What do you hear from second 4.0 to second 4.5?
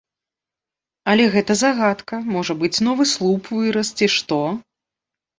што.